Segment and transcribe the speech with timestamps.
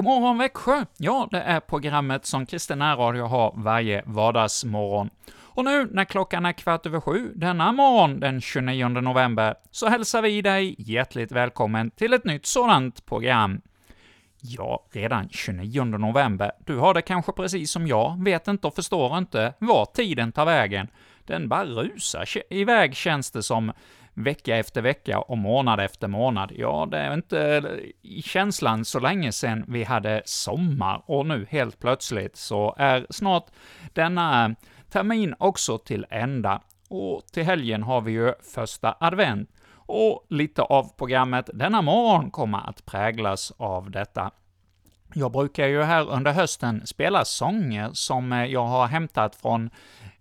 [0.00, 0.84] God morgon Växjö!
[0.98, 5.10] Ja, det är programmet som Kristen Radio har varje vardagsmorgon.
[5.38, 10.22] Och nu när klockan är kvart över sju denna morgon den 29 november, så hälsar
[10.22, 13.60] vi dig hjärtligt välkommen till ett nytt sådant program.
[14.40, 16.52] Ja, redan 29 november.
[16.66, 20.44] Du har det kanske precis som jag, vet inte och förstår inte var tiden tar
[20.46, 20.88] vägen.
[21.26, 23.72] Den bara rusar iväg känns det som,
[24.22, 26.52] vecka efter vecka och månad efter månad.
[26.56, 27.62] Ja, det är inte
[28.02, 33.46] i känslan så länge sedan vi hade sommar, och nu helt plötsligt så är snart
[33.92, 34.54] denna
[34.90, 36.62] termin också till ända.
[36.88, 42.68] Och till helgen har vi ju första advent, och lite av programmet denna morgon kommer
[42.68, 44.30] att präglas av detta.
[45.14, 49.70] Jag brukar ju här under hösten spela sånger som jag har hämtat från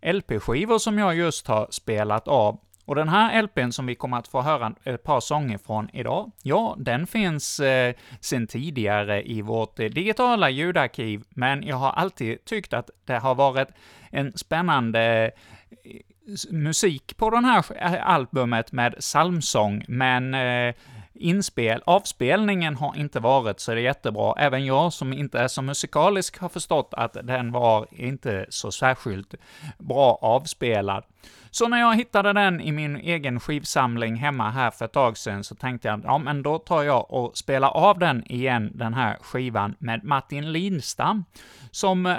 [0.01, 4.27] LP-skivor som jag just har spelat av, och den här LPn som vi kommer att
[4.27, 9.79] få höra ett par sånger från idag, ja, den finns eh, sen tidigare i vårt
[9.79, 13.67] eh, digitala ljudarkiv, men jag har alltid tyckt att det har varit
[14.11, 15.31] en spännande
[15.69, 20.75] eh, musik på den här eh, albumet med psalmsång, men eh,
[21.19, 24.33] inspel, avspelningen har inte varit så är det jättebra.
[24.37, 29.35] Även jag som inte är så musikalisk har förstått att den var inte så särskilt
[29.77, 31.03] bra avspelad.
[31.51, 35.43] Så när jag hittade den i min egen skivsamling hemma här för ett tag sedan,
[35.43, 39.17] så tänkte jag, ja men då tar jag och spelar av den igen, den här
[39.21, 41.25] skivan, med Martin Lindstam,
[41.71, 42.15] som eh,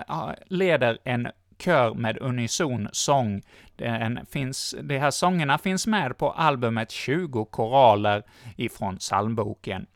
[0.47, 1.29] leder en
[1.61, 3.43] kör med unison sång.
[3.77, 8.23] Den finns, de här sångerna finns med på albumet 20 koraler
[8.57, 9.87] ifrån psalmboken.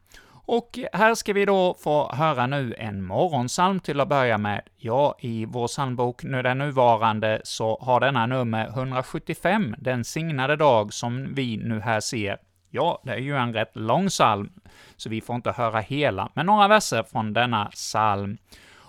[0.47, 4.63] Och här ska vi då få höra nu en morgonsalm till att börja med.
[4.77, 10.93] Ja, i vår psalmbok, nu den nuvarande, så har denna nummer 175, den signade dag
[10.93, 12.39] som vi nu här ser.
[12.71, 14.53] Ja, det är ju en rätt lång psalm,
[14.97, 18.39] så vi får inte höra hela, men några verser från denna psalm.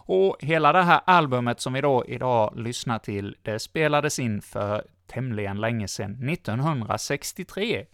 [0.05, 4.83] Och hela det här albumet som vi då idag lyssnar till, det spelades in för
[5.07, 7.85] tämligen länge sedan, 1963.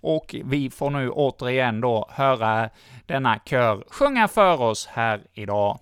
[0.00, 2.70] Och vi får nu återigen då höra
[3.06, 5.78] denna kör sjunga för oss här idag.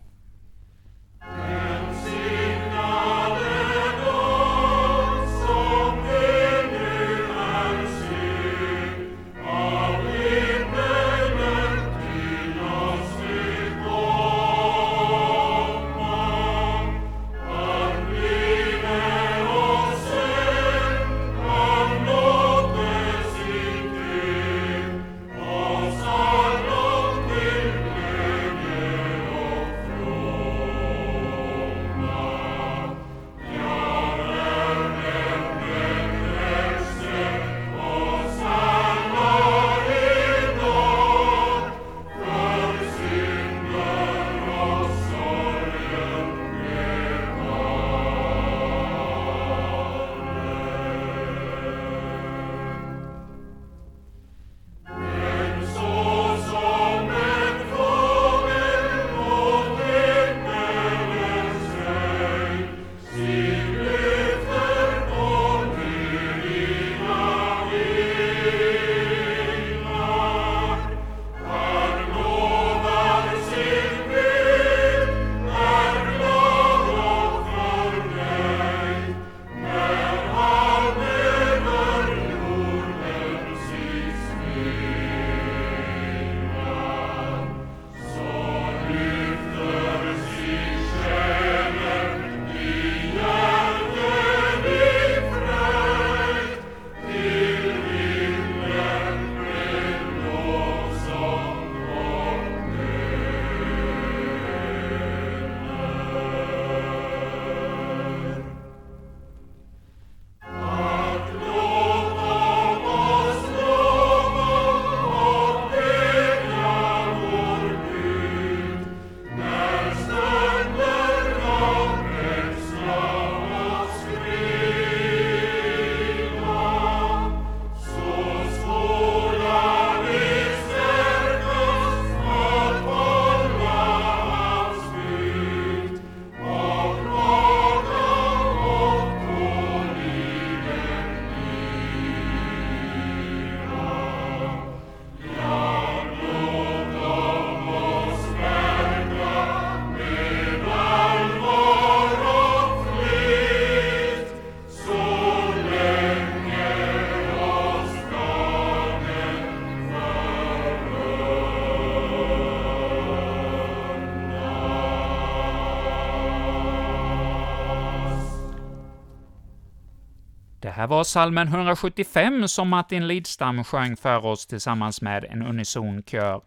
[170.78, 176.40] Här var salmen 175 som Martin Lidstam sjöng för oss tillsammans med en unison kör.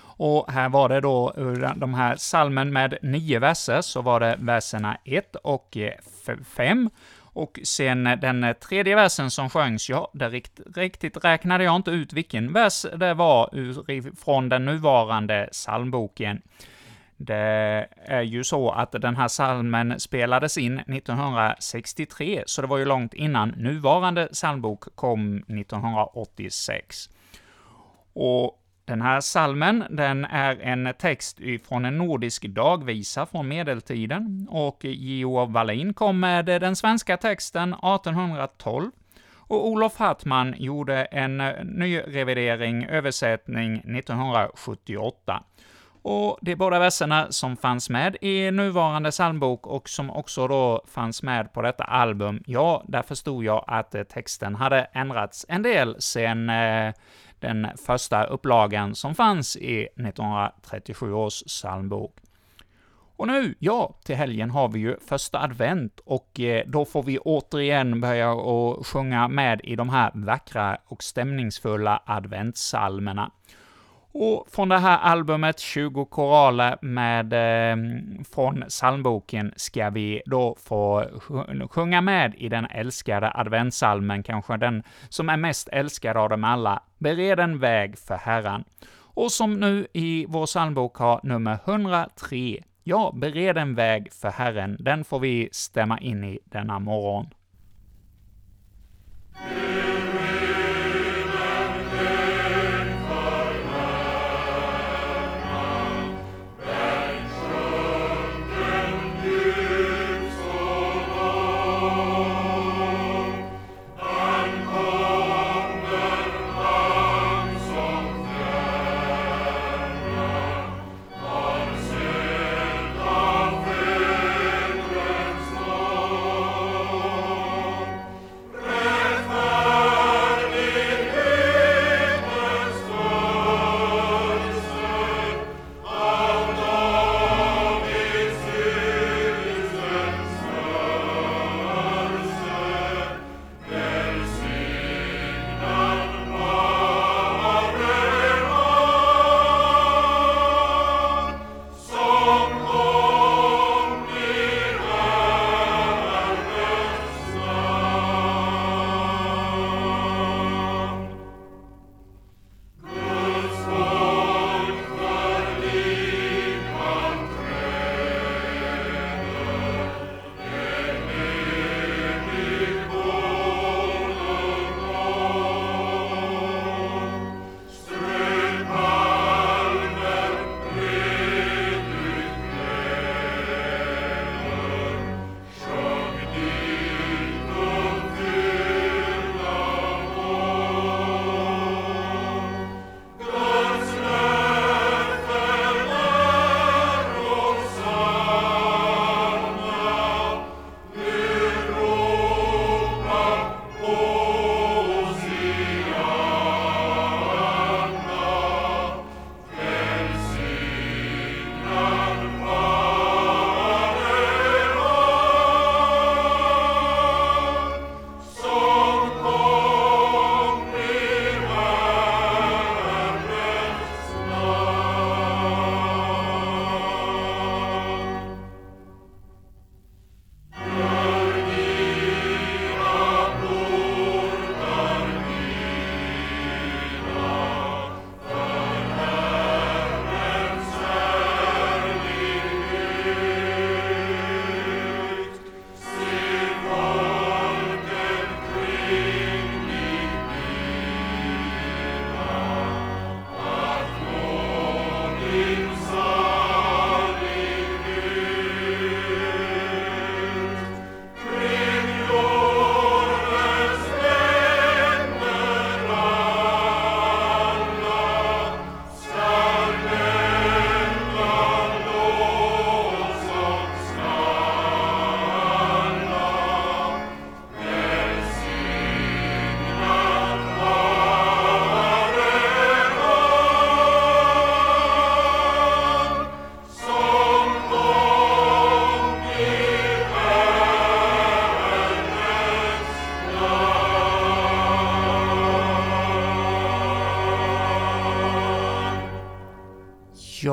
[0.00, 4.36] Och här var det då ur de här salmen med nio verser, så var det
[4.40, 5.92] verserna 1 och eh,
[6.44, 6.90] 5,
[7.20, 12.12] och sen den tredje versen som sjöngs, ja, det rikt, riktigt räknade jag inte ut
[12.12, 16.42] vilken vers det var ur, från den nuvarande psalmboken.
[17.22, 22.84] Det är ju så att den här salmen spelades in 1963, så det var ju
[22.84, 27.10] långt innan nuvarande psalmbok kom 1986.
[28.12, 31.38] Och den här salmen, den är en text
[31.68, 35.46] från en nordisk dagvisa från medeltiden, och J.O.
[35.46, 38.90] Wallin kom med den svenska texten 1812,
[39.36, 45.42] och Olof Hartman gjorde en nyrevidering, översättning, 1978.
[46.02, 51.22] Och de båda verserna som fanns med i nuvarande psalmbok och som också då fanns
[51.22, 55.96] med på detta album, ja, där förstod jag att eh, texten hade ändrats en del
[55.98, 56.94] sen eh,
[57.38, 62.16] den första upplagan som fanns i 1937 års psalmbok.
[63.16, 67.18] Och nu, ja, till helgen har vi ju första advent, och eh, då får vi
[67.18, 73.30] återigen börja och sjunga med i de här vackra och stämningsfulla adventssalmerna.
[74.12, 77.76] Och från det här albumet, 20 koraler med, eh,
[78.34, 81.06] från psalmboken, ska vi då få
[81.70, 86.82] sjunga med i den älskade adventssalmen, kanske den som är mest älskad av dem alla,
[86.98, 88.64] Bered en väg för Herren.
[89.14, 94.76] Och som nu i vår psalmbok har nummer 103, ja, bered en väg för Herren,
[94.80, 97.26] den får vi stämma in i denna morgon.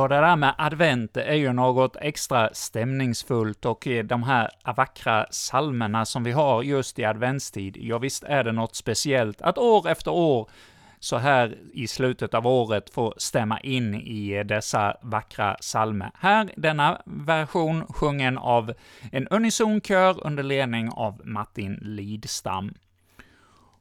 [0.07, 5.25] Och det där med advent är ju något extra stämningsfullt och eh, de här vackra
[5.31, 9.89] salmerna som vi har just i adventstid, ja visst är det något speciellt att år
[9.89, 10.49] efter år
[10.99, 16.11] så här i slutet av året få stämma in i eh, dessa vackra salmer.
[16.19, 18.73] Här, denna version sjungen av
[19.11, 22.73] en unison kör under ledning av Martin Lidstam.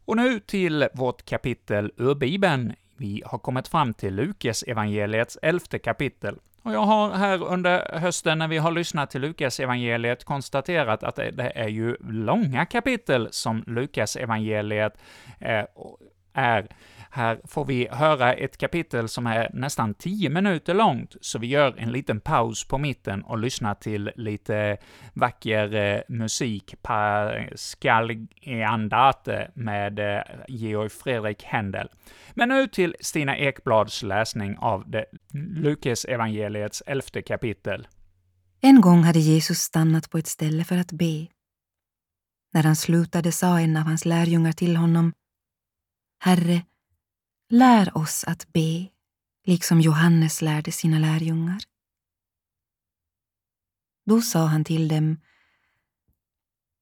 [0.04, 2.73] Och nu till vårt kapitel ur Bibeln.
[2.96, 6.36] Vi har kommit fram till Lukas evangeliets elfte kapitel.
[6.62, 11.16] Och jag har här under hösten, när vi har lyssnat till Lukas evangeliet konstaterat att
[11.16, 14.98] det är ju långa kapitel som Lukas evangeliet
[15.40, 15.64] eh,
[16.32, 16.66] är.
[17.16, 21.75] Här får vi höra ett kapitel som är nästan 10 minuter långt, så vi gör
[21.78, 24.76] en liten paus på mitten och lyssnar till lite
[25.12, 28.11] vacker eh, musik, Pascal
[28.68, 31.88] Andate med eh, Georg Fredrik Händel.
[32.35, 35.04] Men nu till Stina Ekblads läsning av det
[35.56, 37.88] Lukas evangeliets elfte kapitel.
[38.61, 41.26] En gång hade Jesus stannat på ett ställe för att be.
[42.52, 45.12] När han slutade sa en av hans lärjungar till honom
[46.18, 46.62] Herre,
[47.48, 48.88] lär oss att be,
[49.44, 51.62] liksom Johannes lärde sina lärjungar.
[54.06, 55.20] Då sa han till dem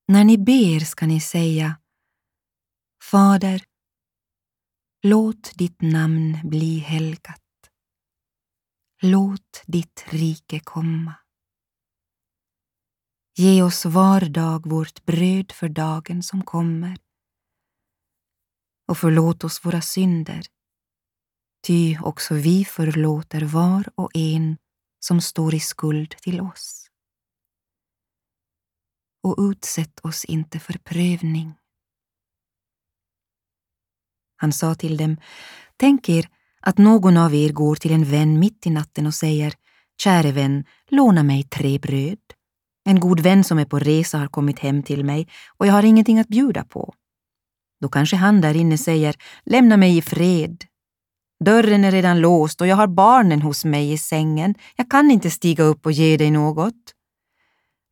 [0.09, 1.77] När ni ber ska ni säga
[3.03, 3.63] Fader,
[5.03, 7.41] låt ditt namn bli helgat.
[9.03, 11.15] Låt ditt rike komma.
[13.37, 16.99] Ge oss var dag vårt bröd för dagen som kommer
[18.89, 20.47] och förlåt oss våra synder,
[21.65, 24.57] ty också vi förlåter var och en
[25.01, 26.87] som står i skuld till oss.
[29.23, 31.55] Och utsätt oss inte för prövning.
[34.37, 35.17] Han sa till dem,
[35.77, 36.29] tänk er
[36.61, 39.55] att någon av er går till en vän mitt i natten och säger,
[40.03, 42.19] käre vän, låna mig tre bröd.
[42.85, 45.83] En god vän som är på resa har kommit hem till mig och jag har
[45.83, 46.95] ingenting att bjuda på.
[47.81, 50.65] Då kanske han där inne säger ”lämna mig i fred”.
[51.45, 54.55] Dörren är redan låst och jag har barnen hos mig i sängen.
[54.77, 56.95] Jag kan inte stiga upp och ge dig något.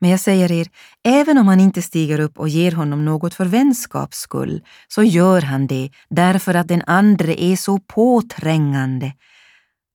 [0.00, 0.68] Men jag säger er,
[1.04, 5.40] även om han inte stiger upp och ger honom något för vänskaps skull, så gör
[5.40, 9.12] han det därför att den andre är så påträngande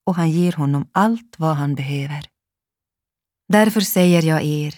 [0.06, 2.26] och han ger honom allt vad han behöver.
[3.48, 4.76] Därför säger jag er,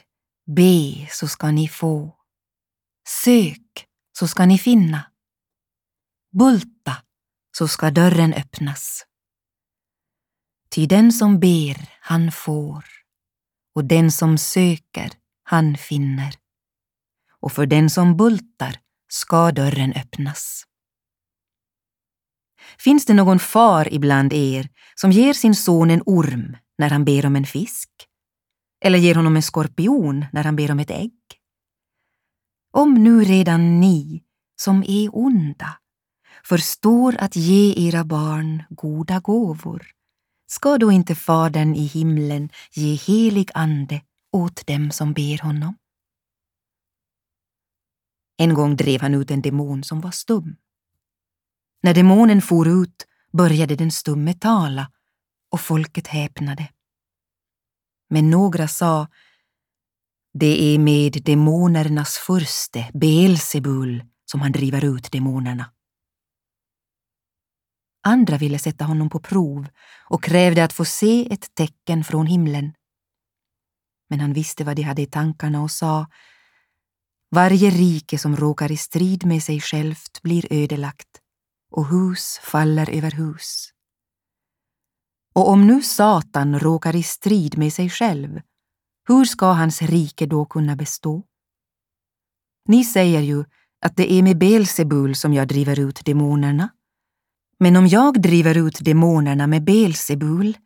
[0.55, 2.15] be så ska ni få.
[3.07, 3.85] Sök
[4.19, 5.01] så ska ni finna.
[6.31, 6.97] Bulta,
[7.59, 9.05] så ska dörren öppnas.
[10.75, 12.85] Ty den som ber, han får,
[13.75, 15.11] och den som söker,
[15.43, 16.35] han finner.
[17.39, 18.75] Och för den som bultar
[19.07, 20.63] ska dörren öppnas.
[22.77, 27.25] Finns det någon far ibland er som ger sin son en orm när han ber
[27.25, 27.89] om en fisk?
[28.85, 31.19] Eller ger honom en skorpion när han ber om ett ägg?
[32.71, 34.23] Om nu redan ni,
[34.55, 35.78] som är onda,
[36.43, 39.87] förstår att ge era barn goda gåvor,
[40.47, 45.75] ska då inte Fadern i himlen ge helig ande åt dem som ber honom?
[48.37, 50.55] En gång drev han ut en demon som var stum.
[51.83, 54.91] När demonen for ut började den stumme tala
[55.51, 56.69] och folket häpnade.
[58.09, 59.07] Men några sa
[60.33, 65.71] det är med demonernas furste, Beelsebul som han driver ut demonerna.
[68.03, 69.67] Andra ville sätta honom på prov
[70.09, 72.73] och krävde att få se ett tecken från himlen.
[74.09, 76.07] Men han visste vad de hade i tankarna och sa
[77.31, 81.21] Varje rike som råkar i strid med sig självt blir ödelagt
[81.71, 83.69] och hus faller över hus.
[85.33, 88.41] Och om nu Satan råkar i strid med sig själv
[89.09, 91.23] hur ska hans rike då kunna bestå?
[92.65, 93.43] Ni säger ju
[93.81, 96.69] att det är med Belsebul som jag driver ut demonerna.
[97.59, 100.57] Men om jag driver ut demonerna med Belsebul,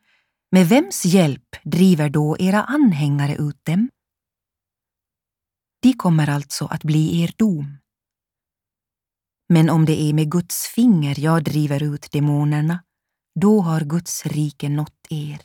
[0.51, 3.89] med vems hjälp driver då era anhängare ut dem?
[5.81, 7.77] De kommer alltså att bli er dom.
[9.50, 12.83] Men om det är med Guds finger jag driver ut demonerna,
[13.39, 15.41] då har Guds rike nått er.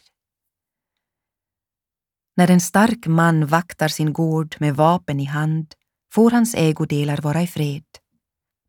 [2.37, 5.75] När en stark man vaktar sin gård med vapen i hand
[6.15, 7.85] får hans ägodelar vara i fred.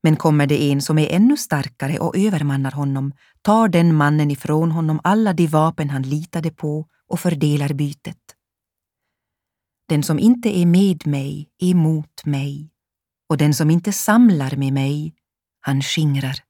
[0.03, 4.72] Men kommer det en som är ännu starkare och övermannar honom tar den mannen ifrån
[4.72, 8.36] honom alla de vapen han litade på och fördelar bytet.
[9.88, 12.72] Den som inte är med mig är mot mig
[13.29, 15.13] och den som inte samlar med mig,
[15.62, 16.44] han skingrar.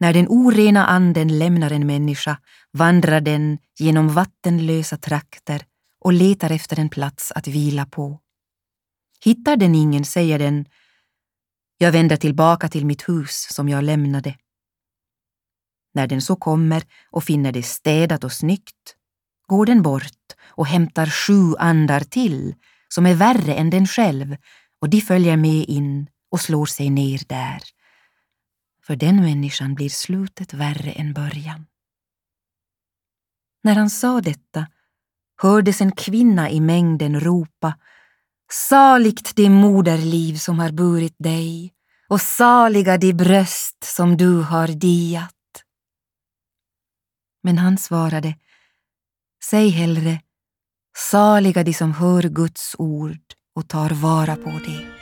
[0.00, 2.38] När den orena anden lämnar en människa
[2.72, 5.64] vandrar den genom vattenlösa trakter
[6.00, 8.20] och letar efter en plats att vila på.
[9.24, 10.64] Hittar den ingen säger den
[11.78, 14.34] jag vänder tillbaka till mitt hus som jag lämnade.
[15.94, 18.96] När den så kommer och finner det städat och snyggt
[19.46, 22.54] går den bort och hämtar sju andar till
[22.88, 24.36] som är värre än den själv
[24.80, 27.62] och de följer med in och slår sig ner där.
[28.86, 31.66] För den människan blir slutet värre än början.
[33.62, 34.66] När han sa detta
[35.36, 37.74] hördes en kvinna i mängden ropa
[38.52, 41.72] Saligt det moderliv som har burit dig
[42.08, 45.34] och saliga de bröst som du har diat.
[47.42, 48.34] Men han svarade
[49.44, 50.20] Säg hellre
[50.96, 54.97] Saliga de som hör Guds ord och tar vara på det.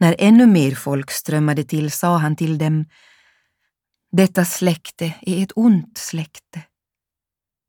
[0.00, 2.84] När ännu mer folk strömmade till sa han till dem
[4.12, 6.62] Detta släkte är ett ont släkte.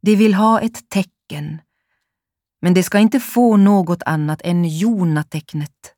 [0.01, 1.61] De vill ha ett tecken,
[2.61, 5.93] men det ska inte få något annat än Jona-tecknet.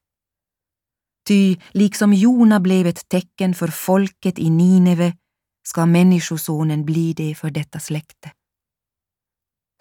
[1.27, 5.13] Ty liksom Jona blev ett tecken för folket i Nineve
[5.63, 8.31] ska Människosonen bli det för detta släkte.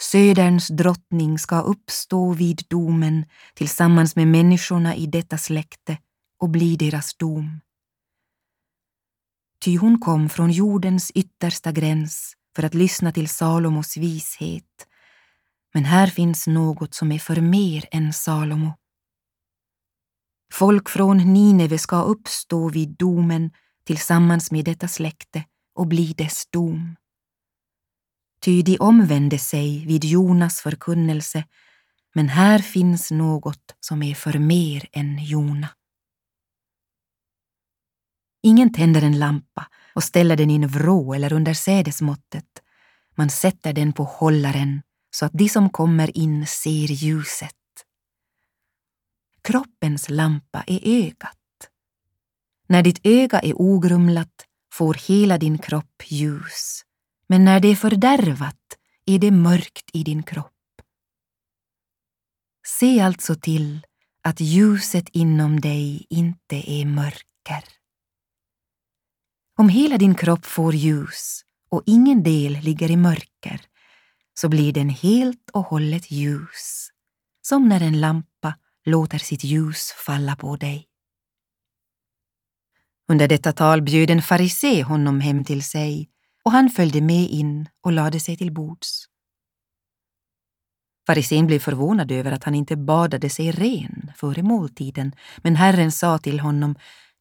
[0.03, 5.99] Söderns drottning ska uppstå vid domen tillsammans med människorna i detta släkte
[6.41, 7.61] och bli deras dom.
[9.65, 14.87] Ty hon kom från jordens yttersta gräns för att lyssna till Salomos vishet.
[15.75, 18.73] Men här finns något som är för mer än Salomo.
[20.53, 23.51] Folk från Nineve ska uppstå vid domen
[23.85, 26.97] tillsammans med detta släkte och bli dess dom.
[28.45, 31.45] Ty de omvände sig vid Jonas förkunnelse,
[32.15, 35.69] men här finns något som är för mer än Jona.
[38.43, 42.47] Ingen tänder en lampa och ställer den i en vrå eller under sädesmåttet.
[43.15, 47.57] Man sätter den på hållaren så att de som kommer in ser ljuset.
[49.43, 51.37] Kroppens lampa är ögat.
[52.69, 56.83] När ditt öga är ogrumlat får hela din kropp ljus,
[57.27, 58.57] men när det är fördärvat
[59.07, 60.53] är det mörkt i din kropp.
[62.67, 63.87] Se alltså till
[64.23, 67.80] att ljuset inom dig inte är mörker.
[69.61, 73.61] Om hela din kropp får ljus och ingen del ligger i mörker
[74.35, 76.91] så blir den helt och hållet ljus,
[77.43, 80.87] som när en lampa låter sitt ljus falla på dig.
[83.09, 86.11] Under detta tal bjöd en farisé honom hem till sig
[86.43, 89.05] och han följde med in och lade sig till bords.
[91.07, 96.19] Farisén blev förvånad över att han inte badade sig ren före måltiden, men Herren sa
[96.19, 96.75] till honom,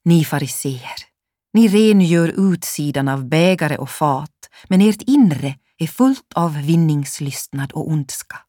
[0.03, 1.08] ni fariséer
[1.53, 7.87] ni rengör utsidan av bägare och fat, men ert inre är fullt av vinningslystnad och
[7.87, 8.39] ondska.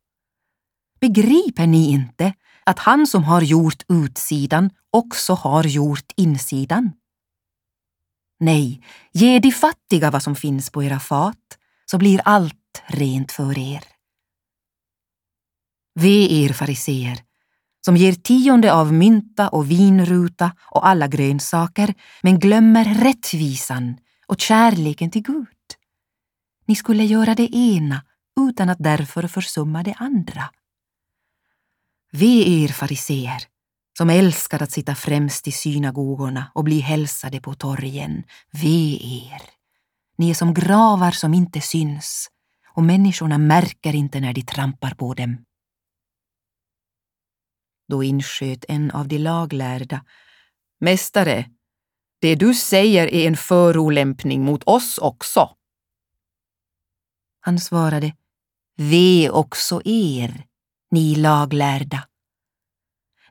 [1.00, 2.34] Begriper ni inte
[2.64, 6.92] att han som har gjort utsidan också har gjort insidan?
[8.40, 8.82] Nej,
[9.12, 13.84] ge de fattiga vad som finns på era fat, så blir allt rent för er.
[15.94, 17.18] Ve er fariseer,
[17.84, 25.10] som ger tionde av mynta och vinruta och alla grönsaker men glömmer rättvisan och kärleken
[25.10, 25.46] till Gud.
[26.66, 28.02] Ni skulle göra det ena
[28.40, 30.50] utan att därför försumma det andra.
[32.12, 33.42] Ve er fariseer,
[33.98, 38.22] som älskar att sitta främst i synagogorna och bli hälsade på torgen.
[38.52, 39.42] Ve er!
[40.18, 42.28] Ni är som gravar som inte syns
[42.74, 45.44] och människorna märker inte när de trampar på dem.
[47.90, 50.04] Då insköt en av de laglärda.
[50.80, 51.50] Mästare,
[52.20, 55.50] det du säger är en förolämpning mot oss också.
[57.40, 58.12] Han svarade,
[58.76, 60.44] Ve också er,
[60.90, 62.06] ni laglärda.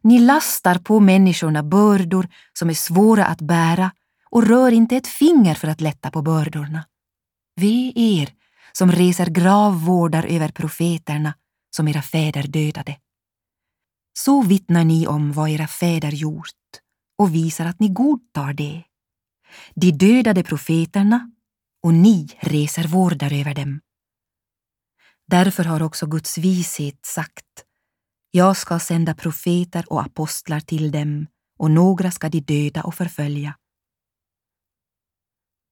[0.02, 3.92] Ni lastar på människorna bördor som är svåra att bära
[4.30, 6.86] och rör inte ett finger för att lätta på bördorna.
[7.56, 8.30] Ve er
[8.72, 11.34] som reser gravvårdar över profeterna
[11.76, 12.98] som era fäder dödade.
[14.26, 16.46] Så vittnar ni om vad era fäder gjort
[17.18, 18.84] och visar att ni godtar det.
[19.76, 21.32] De dödade profeterna
[21.84, 23.80] och ni reser vårdar över dem.
[25.28, 27.46] Därför har också Guds vishet sagt
[28.32, 31.28] jag ska sända profeter och apostlar till dem
[31.60, 33.56] och några ska de döda och förfölja.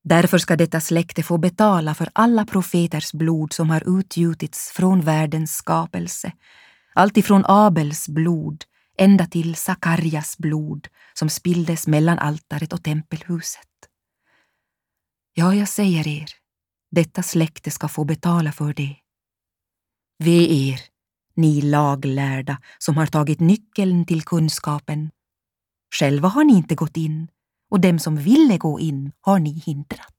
[0.03, 5.55] Därför ska detta släkte få betala för alla profeters blod som har utgjutits från världens
[5.55, 6.31] skapelse,
[6.97, 8.63] alltifrån Abels blod
[8.97, 13.67] ända till Sakarjas blod som spilldes mellan altaret och tempelhuset.
[15.33, 16.29] Ja, jag säger er,
[16.91, 18.95] detta släkte ska få betala för det.
[20.23, 20.81] Ve er,
[21.36, 25.12] ni laglärda som har tagit nyckeln till kunskapen.
[25.95, 27.27] Själva har ni inte gått in
[27.69, 30.13] och dem som ville gå in har ni hindrat.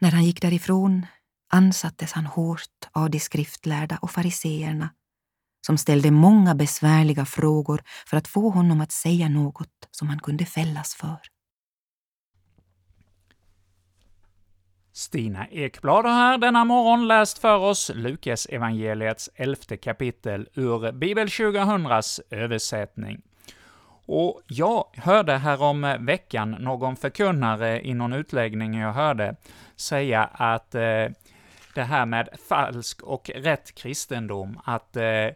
[0.00, 1.06] När han gick därifrån
[1.48, 4.90] ansattes han hårt av de skriftlärda och fariseerna
[5.66, 10.44] som ställde många besvärliga frågor för att få honom att säga något som han kunde
[10.44, 11.18] fällas för.
[14.92, 21.26] Stina Ekblad har här denna morgon läst för oss Lukas evangeliets elfte kapitel ur Bibel
[21.28, 23.22] 2000s översättning.
[24.06, 29.36] Och jag hörde härom veckan någon förkunnare i någon utläggning jag hörde
[29.76, 31.06] säga att eh,
[31.76, 35.28] det här med falsk och rätt kristendom, att eh,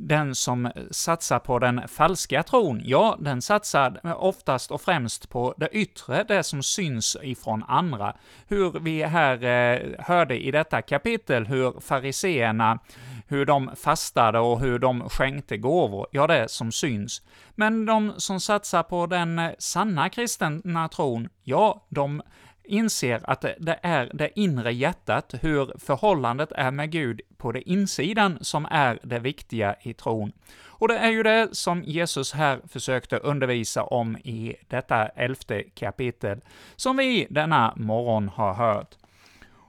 [0.00, 5.68] den som satsar på den falska tron, ja, den satsar oftast och främst på det
[5.72, 8.16] yttre, det som syns ifrån andra.
[8.48, 12.78] Hur vi här eh, hörde i detta kapitel hur fariseerna,
[13.26, 17.22] hur de fastade och hur de skänkte gåvor, ja, det som syns.
[17.54, 22.22] Men de som satsar på den eh, sanna kristna tron, ja, de
[22.68, 28.38] inser att det är det inre hjärtat, hur förhållandet är med Gud på det insidan,
[28.40, 30.32] som är det viktiga i tron.
[30.66, 36.40] Och det är ju det som Jesus här försökte undervisa om i detta elfte kapitel,
[36.76, 38.94] som vi denna morgon har hört.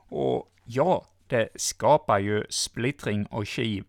[0.09, 3.83] Och ja, det skapar ju splittring och kiv.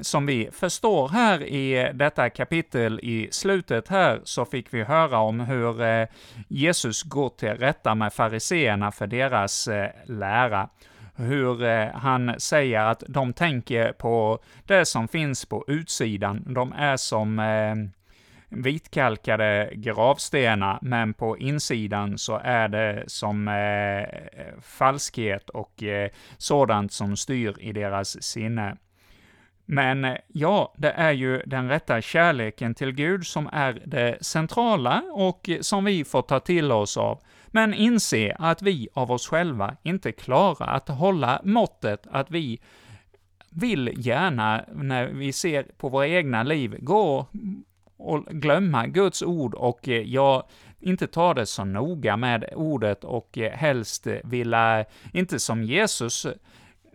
[0.00, 5.40] Som vi förstår här i detta kapitel i slutet här, så fick vi höra om
[5.40, 6.06] hur eh,
[6.48, 10.68] Jesus går till rätta med fariseerna för deras eh, lära
[11.14, 16.44] hur eh, han säger att de tänker på det som finns på utsidan.
[16.46, 17.38] De är som
[18.48, 24.08] vitkalkade gravstenar, men på insidan så är det som eh,
[24.62, 28.76] falskhet och eh, sådant som styr i deras sinne.
[29.64, 35.02] Men eh, ja, det är ju den rätta kärleken till Gud som är det centrala
[35.12, 37.20] och som vi får ta till oss av.
[37.46, 42.60] Men inse att vi av oss själva inte klarar att hålla måttet, att vi
[43.50, 47.26] vill gärna, när vi ser på våra egna liv, gå
[47.96, 50.42] och glömma Guds ord och eh, jag
[50.80, 56.26] inte ta det så noga med ordet och eh, helst vilja, inte som Jesus,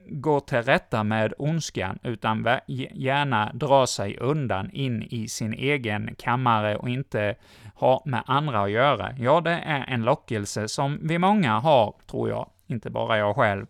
[0.09, 6.75] gå till rätta med ondskan, utan gärna dra sig undan in i sin egen kammare
[6.75, 7.35] och inte
[7.75, 9.13] ha med andra att göra.
[9.17, 13.65] Ja, det är en lockelse som vi många har, tror jag, inte bara jag själv.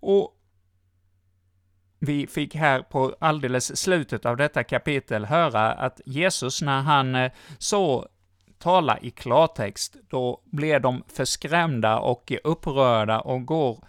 [0.00, 0.37] Och
[1.98, 7.32] vi fick här på alldeles slutet av detta kapitel höra att Jesus, när han eh,
[7.58, 8.08] så
[8.58, 13.84] tala i klartext, då blir de förskrämda och upprörda och går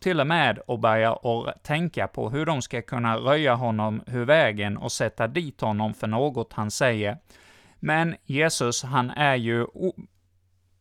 [0.00, 4.24] till och med och börjar och tänka på hur de ska kunna röja honom ur
[4.24, 7.18] vägen och sätta dit honom för något han säger.
[7.80, 9.66] Men Jesus, han är ju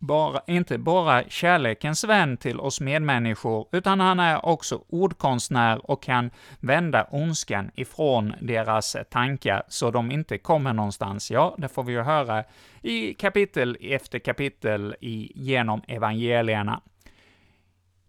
[0.05, 6.31] bara, inte bara kärlekens vän till oss medmänniskor, utan han är också ordkonstnär och kan
[6.59, 11.31] vända ondskan ifrån deras tankar så de inte kommer någonstans.
[11.31, 12.43] Ja, det får vi ju höra
[12.81, 16.81] i kapitel efter kapitel i, genom evangelierna.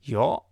[0.00, 0.46] Ja,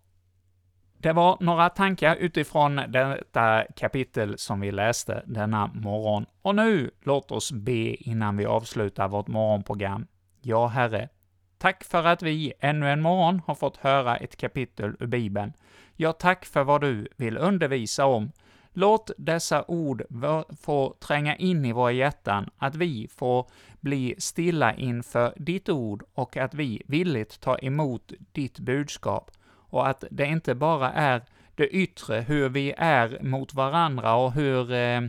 [0.98, 6.26] det var några tankar utifrån detta kapitel som vi läste denna morgon.
[6.42, 10.06] Och nu, låt oss be innan vi avslutar vårt morgonprogram.
[10.42, 11.08] Ja, Herre,
[11.62, 15.52] tack för att vi ännu en morgon har fått höra ett kapitel ur Bibeln.
[15.96, 18.32] Ja, tack för vad du vill undervisa om.
[18.72, 20.02] Låt dessa ord
[20.62, 23.46] få tränga in i våra hjärtan, att vi får
[23.80, 30.04] bli stilla inför ditt ord och att vi villigt tar emot ditt budskap och att
[30.10, 31.22] det inte bara är
[31.54, 35.00] det yttre, hur vi är mot varandra och hur eh,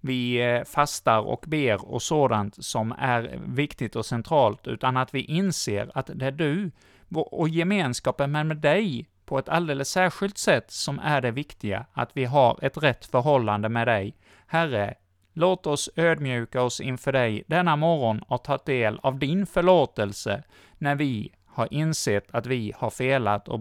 [0.00, 5.20] vi eh, fastar och ber och sådant som är viktigt och centralt, utan att vi
[5.20, 6.70] inser att det är du
[7.14, 12.24] och gemenskapen med dig på ett alldeles särskilt sätt som är det viktiga, att vi
[12.24, 14.16] har ett rätt förhållande med dig.
[14.46, 14.94] Herre,
[15.32, 20.42] låt oss ödmjuka oss inför dig denna morgon och ta del av din förlåtelse
[20.78, 23.60] när vi har insett att vi har felat och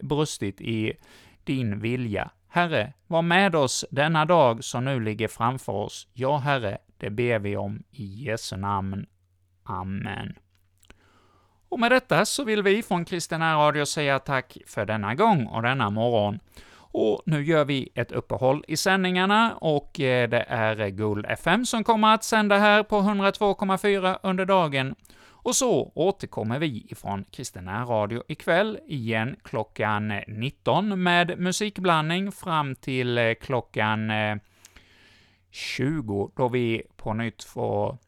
[0.00, 0.92] brustit i
[1.44, 2.30] din vilja.
[2.48, 6.08] Herre, var med oss denna dag som nu ligger framför oss.
[6.12, 9.06] Ja, Herre, det ber vi om i Jesu namn.
[9.62, 10.34] Amen.
[11.68, 15.62] Och med detta så vill vi från Kristina Radio säga tack för denna gång och
[15.62, 16.38] denna morgon.
[16.90, 21.84] Och nu gör vi ett uppehåll i sändningarna och eh, det är Guld FM som
[21.84, 24.94] kommer att sända här på 102,4 under dagen.
[25.42, 33.18] Och så återkommer vi ifrån Kristina Radio ikväll igen klockan 19 med musikblandning fram till
[33.18, 34.36] eh, klockan eh,
[35.50, 37.98] 20, då vi på nytt får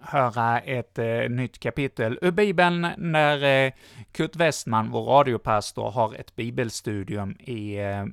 [0.00, 3.72] höra ett eh, nytt kapitel ur Bibeln, när eh,
[4.12, 8.04] Kurt Westman, vår radiopastor, har ett bibelstudium i, eh,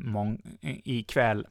[0.83, 1.47] i kväll.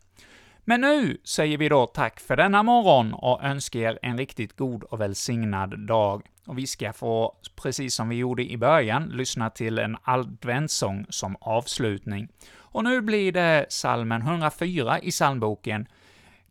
[0.64, 4.82] Men nu säger vi då tack för denna morgon och önskar er en riktigt god
[4.84, 6.22] och välsignad dag.
[6.46, 11.36] Och vi ska få, precis som vi gjorde i början, lyssna till en adventssång som
[11.40, 12.28] avslutning.
[12.56, 15.86] Och nu blir det salmen 104 i psalmboken,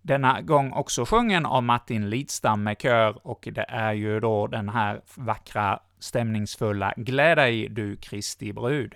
[0.02, 4.70] denna gång också sjungen av Martin Lidstam med kör, och det är ju då den
[4.70, 8.96] här vackra, stämningsfulla ”Gläd dig, du Kristi brud”.